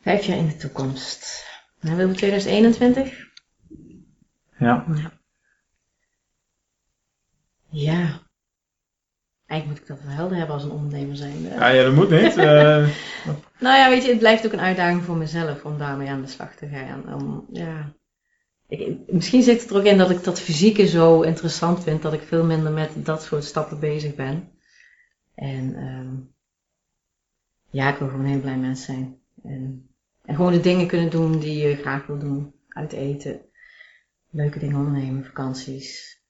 Vijf 0.00 0.24
jaar 0.24 0.36
in 0.36 0.46
de 0.46 0.56
toekomst. 0.56 1.44
Nou, 1.80 1.96
willen 1.96 2.10
we 2.10 2.16
2021? 2.16 3.26
Ja. 4.58 4.84
Ja. 7.68 8.20
Eigenlijk 9.46 9.66
moet 9.66 9.78
ik 9.78 9.86
dat 9.86 10.06
wel 10.06 10.16
helder 10.16 10.36
hebben 10.36 10.54
als 10.54 10.64
een 10.64 10.70
ondernemer 10.70 11.16
zijn. 11.16 11.42
Ja, 11.42 11.68
ja 11.68 11.82
dat 11.82 11.94
moet 11.94 12.10
niet. 12.10 12.36
Eh, 12.46 12.88
Nou 13.58 13.76
ja, 13.76 13.88
weet 13.88 14.02
je, 14.04 14.10
het 14.10 14.18
blijft 14.18 14.46
ook 14.46 14.52
een 14.52 14.60
uitdaging 14.60 15.02
voor 15.02 15.16
mezelf 15.16 15.64
om 15.64 15.78
daarmee 15.78 16.08
aan 16.08 16.22
de 16.22 16.28
slag 16.28 16.54
te 16.54 16.68
gaan. 16.68 17.14
Om, 17.14 17.46
ja, 17.52 17.92
ik, 18.68 18.98
misschien 19.06 19.42
zit 19.42 19.60
het 19.60 19.70
er 19.70 19.76
ook 19.76 19.84
in 19.84 19.98
dat 19.98 20.10
ik 20.10 20.24
dat 20.24 20.40
fysieke 20.40 20.86
zo 20.86 21.20
interessant 21.20 21.82
vind, 21.82 22.02
dat 22.02 22.12
ik 22.12 22.22
veel 22.22 22.44
minder 22.44 22.72
met 22.72 22.90
dat 22.94 23.22
soort 23.22 23.44
stappen 23.44 23.80
bezig 23.80 24.14
ben. 24.14 24.54
En 25.36 25.74
ehm, 25.76 26.14
ja, 27.70 27.92
ik 27.92 27.98
wil 27.98 28.08
gewoon 28.08 28.24
een 28.24 28.30
heel 28.30 28.40
blij 28.40 28.56
mens 28.56 28.84
zijn. 28.84 29.18
En, 29.42 29.88
en 30.24 30.34
gewoon 30.34 30.52
de 30.52 30.60
dingen 30.60 30.86
kunnen 30.86 31.10
doen 31.10 31.38
die 31.38 31.68
je 31.68 31.76
graag 31.76 32.06
wil 32.06 32.18
doen. 32.18 32.54
Uit 32.68 32.92
eten, 32.92 33.40
leuke 34.30 34.58
dingen 34.58 34.76
ondernemen, 34.76 35.24
vakanties. 35.24 36.20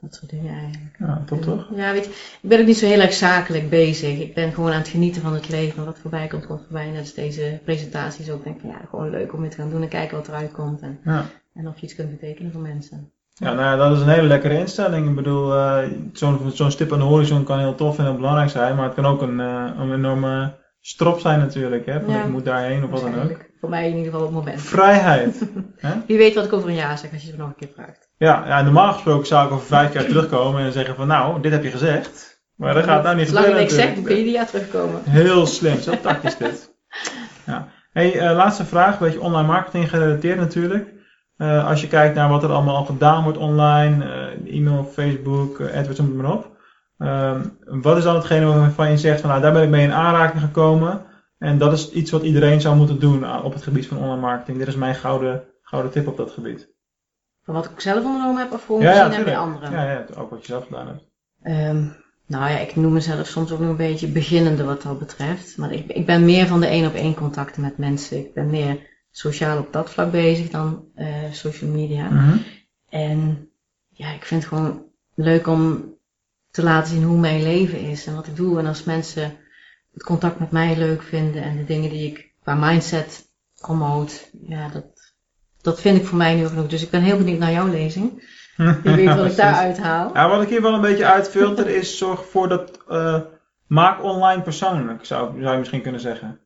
Dat 0.00 0.14
soort 0.14 0.30
dingen 0.30 0.54
eigenlijk. 0.54 0.96
Ja, 0.98 1.22
top 1.26 1.42
toch? 1.42 1.70
Ja, 1.74 1.92
weet 1.92 2.04
je, 2.04 2.10
ik 2.42 2.48
ben 2.48 2.60
ook 2.60 2.66
niet 2.66 2.76
zo 2.76 2.86
heel 2.86 3.00
erg 3.00 3.12
zakelijk 3.12 3.70
bezig. 3.70 4.18
Ik 4.18 4.34
ben 4.34 4.52
gewoon 4.52 4.70
aan 4.72 4.78
het 4.78 4.88
genieten 4.88 5.22
van 5.22 5.34
het 5.34 5.48
leven. 5.48 5.84
Wat 5.84 5.98
voorbij 5.98 6.26
komt, 6.26 6.46
komt 6.46 6.60
voorbij. 6.60 6.90
Net 6.90 7.00
als 7.00 7.14
deze 7.14 7.60
presentaties 7.64 8.30
ook. 8.30 8.44
Denk 8.44 8.56
ik, 8.56 8.70
ja, 8.70 8.80
gewoon 8.88 9.10
leuk 9.10 9.32
om 9.32 9.42
dit 9.42 9.50
te 9.50 9.56
gaan 9.56 9.70
doen 9.70 9.82
en 9.82 9.88
kijken 9.88 10.16
wat 10.16 10.28
eruit 10.28 10.52
komt. 10.52 10.80
En, 10.80 11.00
Ja. 11.04 11.30
en 11.54 11.68
of 11.68 11.78
je 11.78 11.82
iets 11.86 11.94
kunt 11.94 12.10
betekenen 12.10 12.52
voor 12.52 12.60
mensen. 12.60 13.12
Ja, 13.40 13.52
nou 13.52 13.64
ja, 13.64 13.76
dat 13.76 13.96
is 13.96 14.02
een 14.02 14.08
hele 14.08 14.26
lekkere 14.26 14.58
instelling. 14.58 15.08
Ik 15.08 15.14
bedoel, 15.14 15.54
eh, 15.54 15.78
zo'n 16.12 16.50
zo'n 16.54 16.70
stip 16.70 16.92
aan 16.92 16.98
de 16.98 17.04
horizon 17.04 17.44
kan 17.44 17.58
heel 17.58 17.74
tof 17.74 17.98
en 17.98 18.04
heel 18.04 18.14
belangrijk 18.14 18.50
zijn, 18.50 18.76
maar 18.76 18.84
het 18.84 18.94
kan 18.94 19.06
ook 19.06 19.22
een, 19.22 19.40
eh, 19.40 19.64
een 19.78 19.92
enorme 19.92 20.54
strop 20.80 21.20
zijn 21.20 21.38
natuurlijk, 21.38 21.86
hè, 21.86 22.00
van 22.00 22.14
Ja, 22.14 22.22
ik 22.22 22.28
moet 22.28 22.44
daarheen 22.44 22.84
of 22.84 22.90
wat 22.90 23.00
dan 23.00 23.22
ook. 23.22 23.36
Voor 23.60 23.68
mij 23.68 23.88
in 23.88 23.96
ieder 23.96 24.12
geval 24.12 24.20
op 24.20 24.26
het 24.26 24.36
moment. 24.36 24.60
Vrijheid. 24.60 25.48
Wie 26.06 26.16
weet 26.16 26.34
wat 26.34 26.44
ik 26.44 26.52
over 26.52 26.68
een 26.68 26.74
jaar 26.74 26.98
zeg 26.98 27.12
als 27.12 27.22
je 27.22 27.28
het 27.28 27.38
nog 27.38 27.48
een 27.48 27.56
keer 27.56 27.68
vraagt. 27.74 28.08
Ja, 28.16 28.44
ja, 28.46 28.62
normaal 28.62 28.92
gesproken 28.92 29.26
zou 29.26 29.46
ik 29.46 29.52
over 29.52 29.66
vijf 29.66 29.92
jaar 29.92 30.04
terugkomen 30.04 30.62
en 30.62 30.72
zeggen 30.72 30.94
van 30.94 31.06
nou, 31.06 31.40
dit 31.40 31.52
heb 31.52 31.62
je 31.62 31.70
gezegd. 31.70 32.42
Maar 32.56 32.74
dat 32.74 32.84
gaat 32.84 33.02
nou 33.02 33.16
niet 33.16 33.28
Zolang 33.28 33.46
gebeuren 33.46 33.70
zegt, 33.70 33.78
dan 33.80 33.88
natuurlijk. 33.88 34.14
kun 34.14 34.16
je 34.16 34.24
die 34.24 34.32
jaar 34.32 34.46
terugkomen. 34.46 35.02
Heel 35.04 35.46
slim, 35.46 35.80
zo 35.80 35.92
tactisch 36.02 36.36
dit. 36.36 36.68
Ja. 37.46 37.68
Hey, 37.92 38.18
eh, 38.18 38.36
laatste 38.36 38.64
vraag, 38.64 38.92
een 38.92 39.06
beetje 39.06 39.20
online 39.20 39.46
marketing 39.46 39.90
gerelateerd 39.90 40.38
natuurlijk. 40.38 40.88
Eh, 41.40 41.68
als 41.68 41.80
je 41.80 41.88
kijkt 41.88 42.14
naar 42.14 42.28
wat 42.28 42.42
er 42.42 42.50
allemaal 42.50 42.76
al 42.76 42.84
gedaan 42.84 43.22
wordt 43.22 43.38
online, 43.38 44.04
eh, 44.04 44.56
e-mail, 44.56 44.84
Facebook, 44.84 45.60
eh, 45.60 45.78
AdWords, 45.78 45.98
noem 45.98 46.08
het 46.08 46.16
maar 46.16 46.32
op. 46.32 46.56
Ehm, 46.98 47.42
wat 47.64 47.96
is 47.96 48.04
dan 48.04 48.14
hetgene 48.14 48.46
waarvan 48.46 48.90
je 48.90 48.96
zegt 48.96 49.20
van 49.20 49.30
nou, 49.30 49.42
daar 49.42 49.52
ben 49.52 49.62
ik 49.62 49.68
mee 49.68 49.84
in 49.84 49.92
aanraking 49.92 50.42
gekomen. 50.42 51.02
En 51.38 51.58
dat 51.58 51.72
is 51.72 51.90
iets 51.90 52.10
wat 52.10 52.22
iedereen 52.22 52.60
zou 52.60 52.76
moeten 52.76 53.00
doen 53.00 53.42
op 53.42 53.52
het 53.52 53.62
gebied 53.62 53.86
van 53.86 53.96
online 53.96 54.20
marketing. 54.20 54.58
Dit 54.58 54.66
is 54.66 54.76
mijn 54.76 54.94
gouden, 54.94 55.44
gouden 55.62 55.90
tip 55.90 56.06
op 56.06 56.16
dat 56.16 56.30
gebied. 56.30 56.68
Van 57.44 57.54
wat 57.54 57.64
ik 57.64 57.80
zelf 57.80 58.04
ondernomen 58.04 58.42
heb 58.42 58.52
of 58.52 58.64
gewoon 58.64 58.80
Ja, 58.80 58.92
ja, 58.92 59.04
gezien 59.04 59.14
heb 59.14 59.24
bij 59.24 59.36
anderen. 59.36 59.72
Ja, 59.72 59.90
ja, 59.90 60.04
ook 60.16 60.30
wat 60.30 60.40
je 60.40 60.46
zelf 60.46 60.66
gedaan 60.66 60.86
hebt. 60.86 61.04
Ehm, 61.42 61.84
nou 62.26 62.50
ja, 62.50 62.58
ik 62.58 62.76
noem 62.76 62.92
mezelf 62.92 63.26
soms 63.26 63.52
ook 63.52 63.60
nog 63.60 63.68
een 63.68 63.76
beetje 63.76 64.08
beginnende 64.08 64.64
wat 64.64 64.82
dat 64.82 64.98
betreft. 64.98 65.56
Maar 65.56 65.72
ik, 65.72 65.86
ik 65.86 66.06
ben 66.06 66.24
meer 66.24 66.46
van 66.46 66.60
de 66.60 66.66
één 66.66 66.86
op 66.86 66.94
één 66.94 67.14
contacten 67.14 67.62
met 67.62 67.78
mensen. 67.78 68.18
Ik 68.18 68.34
ben 68.34 68.50
meer 68.50 68.89
sociaal 69.10 69.58
op 69.58 69.72
dat 69.72 69.90
vlak 69.90 70.10
bezig 70.10 70.50
dan 70.50 70.84
eh, 70.94 71.06
social 71.32 71.70
media. 71.70 72.08
Mhm. 72.08 72.36
En 72.88 73.48
ja, 73.88 74.12
ik 74.12 74.24
vind 74.24 74.42
het 74.42 74.52
gewoon 74.52 74.82
leuk 75.14 75.46
om 75.46 75.94
te 76.50 76.62
laten 76.62 76.92
zien 76.92 77.02
hoe 77.02 77.18
mijn 77.18 77.42
leven 77.42 77.80
is 77.80 78.06
en 78.06 78.14
wat 78.14 78.26
ik 78.26 78.36
doe. 78.36 78.58
En 78.58 78.66
als 78.66 78.84
mensen 78.84 79.36
het 79.92 80.02
contact 80.02 80.38
met 80.38 80.50
mij 80.50 80.76
leuk 80.76 81.02
vinden 81.02 81.42
en 81.42 81.56
de 81.56 81.64
dingen 81.64 81.90
die 81.90 82.06
ik 82.06 82.32
qua 82.42 82.54
mindset 82.54 83.28
promoot, 83.60 84.30
ja, 84.46 84.68
dat, 84.68 84.84
dat 85.62 85.80
vind 85.80 85.98
ik 85.98 86.06
voor 86.06 86.18
mij 86.18 86.34
nu 86.34 86.42
ook 86.42 86.48
genoeg. 86.48 86.68
Dus 86.68 86.82
ik 86.82 86.90
ben 86.90 87.02
heel 87.02 87.16
benieuwd 87.16 87.38
naar 87.38 87.52
jouw 87.52 87.68
lezing. 87.68 88.38
Wie 88.82 88.94
weet 88.94 89.14
wat 89.14 89.26
ik 89.26 89.36
daaruit 89.36 89.78
haal. 89.78 90.10
Ja, 90.14 90.28
wat 90.28 90.42
ik 90.42 90.48
hier 90.48 90.62
wel 90.62 90.74
een 90.74 90.80
beetje 90.80 91.06
uitfilter 91.06 91.68
is 91.68 91.98
zorg 91.98 92.20
ervoor 92.20 92.48
dat 92.48 92.80
eh, 92.88 93.20
maak 93.66 94.02
online 94.02 94.42
persoonlijk, 94.42 95.04
zou, 95.04 95.40
zou 95.40 95.52
je 95.52 95.58
misschien 95.58 95.82
kunnen 95.82 96.00
zeggen. 96.00 96.40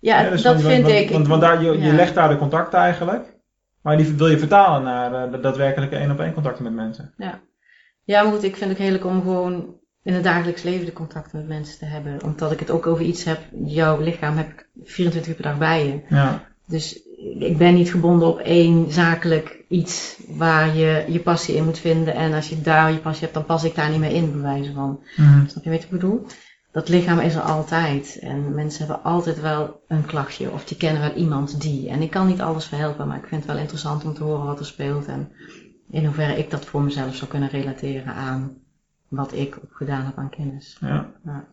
Ja, 0.00 0.20
Ja, 0.22 0.30
dus 0.30 0.42
dat 0.42 0.54
want- 0.54 0.66
vind 0.66 0.82
want, 0.82 0.94
ik. 0.94 1.10
Want, 1.10 1.26
want 1.26 1.40
daar, 1.40 1.62
je, 1.62 1.70
je 1.70 1.78
Ja. 1.86 1.94
legt 1.94 2.14
daar 2.14 2.28
de 2.28 2.36
contacten 2.38 2.78
eigenlijk, 2.78 3.36
maar 3.82 3.96
die 3.96 4.12
wil 4.14 4.28
je 4.28 4.38
vertalen 4.38 4.82
naar 4.82 5.24
eh, 5.24 5.32
de 5.32 5.40
daadwerkelijke 5.40 5.96
één 5.96 6.10
op 6.10 6.20
één 6.20 6.32
contacten 6.32 6.64
met 6.64 6.72
mensen. 6.72 7.14
Ja, 8.04 8.22
maar 8.22 8.32
goed, 8.32 8.42
ik 8.44 8.56
vind 8.56 8.70
het 8.70 8.78
ook 8.78 8.84
heerlijk 8.84 9.04
om 9.04 9.20
gewoon 9.22 9.74
in 10.02 10.14
het 10.14 10.24
dagelijks 10.24 10.62
leven 10.62 10.84
de 10.86 10.92
contacten 10.92 11.38
met 11.38 11.48
mensen 11.48 11.78
te 11.78 11.84
hebben. 11.84 12.22
Omdat 12.24 12.52
ik 12.52 12.58
het 12.60 12.70
ook 12.70 12.86
over 12.86 13.04
iets 13.04 13.24
heb, 13.24 13.38
jouw 13.64 14.00
lichaam 14.00 14.36
heb 14.36 14.48
ik 14.48 14.68
24 14.84 15.30
uur 15.30 15.36
per 15.36 15.44
dag 15.50 15.58
bij 15.58 15.86
je. 15.86 16.00
Ja, 16.14 16.42
Dus 16.66 17.00
ik 17.38 17.58
ben 17.58 17.74
niet 17.74 17.90
gebonden 17.90 18.28
op 18.28 18.38
één 18.38 18.90
zakelijk 18.92 19.64
iets 19.68 20.20
waar 20.28 20.76
je 20.76 21.04
je 21.08 21.20
passie 21.20 21.54
in 21.56 21.64
moet 21.64 21.78
vinden. 21.78 22.14
En 22.14 22.32
als 22.32 22.48
je 22.48 22.60
daar 22.60 22.92
je 22.92 22.98
passie 22.98 23.22
hebt, 23.22 23.34
dan 23.34 23.44
pas 23.44 23.64
ik 23.64 23.74
daar 23.74 23.90
niet 23.90 24.00
meer 24.00 24.10
in, 24.14 24.32
bij 24.32 24.40
wijze 24.50 24.72
van. 24.72 25.00
Mhm. 25.16 25.46
Snap 25.46 25.64
je 25.64 25.70
wat 25.70 25.82
ik 25.82 25.90
bedoel? 25.90 26.26
Dat 26.72 26.88
lichaam 26.88 27.18
is 27.18 27.34
er 27.34 27.40
altijd. 27.42 28.18
En 28.20 28.54
mensen 28.54 28.86
hebben 28.86 29.04
altijd 29.04 29.40
wel 29.40 29.82
een 29.88 30.06
klachtje. 30.06 30.50
Of 30.50 30.64
die 30.64 30.76
kennen 30.76 31.02
wel 31.02 31.12
iemand 31.12 31.60
die. 31.60 31.88
En 31.88 32.02
ik 32.02 32.10
kan 32.10 32.26
niet 32.26 32.40
alles 32.40 32.66
verhelpen, 32.66 33.06
maar 33.08 33.16
ik 33.16 33.26
vind 33.26 33.42
het 33.42 33.50
wel 33.52 33.60
interessant 33.60 34.04
om 34.04 34.14
te 34.14 34.22
horen 34.24 34.46
wat 34.46 34.58
er 34.58 34.66
speelt. 34.66 35.06
En 35.06 35.32
in 35.90 36.04
hoeverre 36.04 36.38
ik 36.38 36.50
dat 36.50 36.64
voor 36.64 36.82
mezelf 36.82 37.14
zou 37.14 37.30
kunnen 37.30 37.48
relateren 37.48 38.14
aan 38.14 38.56
wat 39.08 39.32
ik 39.32 39.58
opgedaan 39.62 40.04
heb 40.04 40.18
aan 40.18 40.30
kennis. 40.30 40.76
ja. 40.80 41.06
Ja. 41.24 41.44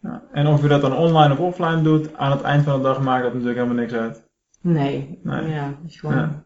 Ja. 0.00 0.22
En 0.32 0.46
of 0.46 0.62
je 0.62 0.68
dat 0.68 0.80
dan 0.80 0.96
online 0.96 1.32
of 1.32 1.38
offline 1.38 1.82
doet, 1.82 2.16
aan 2.16 2.30
het 2.30 2.42
eind 2.42 2.64
van 2.64 2.76
de 2.76 2.82
dag 2.82 3.00
maakt 3.00 3.22
dat 3.22 3.32
natuurlijk 3.32 3.58
helemaal 3.58 3.82
niks 3.82 3.92
uit. 3.92 4.24
Nee, 4.60 5.20
Nee. 5.22 5.48
ja, 5.48 5.74
je 5.86 5.98
gewoon 5.98 6.16
Ja. 6.16 6.44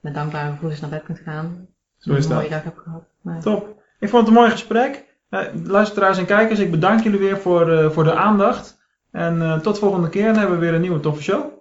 met 0.00 0.14
dankbare 0.14 0.50
gevoelens 0.52 0.80
naar 0.80 0.90
bed 0.90 1.02
kunt 1.02 1.18
gaan. 1.18 1.66
Zo 1.98 2.12
is 2.14 2.24
een 2.24 2.30
dat. 2.30 2.38
mooie 2.38 2.50
dag 2.50 2.64
heb 2.64 2.76
gehad. 2.76 3.04
Maar- 3.20 3.40
Top. 3.40 3.82
Ik 3.98 4.08
vond 4.08 4.26
het 4.26 4.28
een 4.34 4.40
mooi 4.40 4.50
gesprek. 4.50 5.07
Eh, 5.28 5.40
luisteraars 5.64 6.18
en 6.18 6.26
kijkers, 6.26 6.58
ik 6.58 6.70
bedank 6.70 7.02
jullie 7.02 7.18
weer 7.18 7.38
voor, 7.38 7.70
eh, 7.70 7.90
voor 7.90 8.04
de 8.04 8.14
aandacht. 8.14 8.78
En 9.10 9.42
eh, 9.42 9.58
tot 9.58 9.78
volgende 9.78 10.08
keer. 10.08 10.36
Hebben 10.36 10.58
we 10.58 10.64
weer 10.64 10.74
een 10.74 10.80
nieuwe 10.80 11.00
toffe 11.00 11.22
show. 11.22 11.57